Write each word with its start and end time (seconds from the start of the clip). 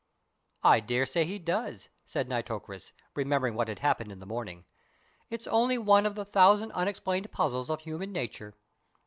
"I 0.63 0.79
dare 0.79 1.05
say 1.05 1.25
he 1.25 1.37
does," 1.37 1.89
said 2.07 2.27
Nitocris, 2.27 2.91
remembering 3.13 3.53
what 3.53 3.67
had 3.67 3.77
happened 3.77 4.11
in 4.11 4.17
the 4.17 4.25
morning; 4.25 4.65
"it's 5.29 5.45
only 5.45 5.77
one 5.77 6.07
of 6.07 6.15
the 6.15 6.25
thousand 6.25 6.71
unexplained 6.71 7.31
puzzles 7.31 7.69
of 7.69 7.81
human 7.81 8.11
nature. 8.11 8.55